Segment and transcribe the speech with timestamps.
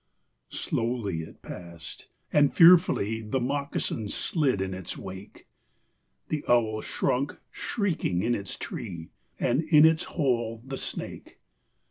[0.49, 5.45] Slowly it passed; and fearfully The moccasin slid in its wake;
[6.29, 9.09] The owl shrunk shrieking in its tree;
[9.39, 11.37] And in its hole the snake.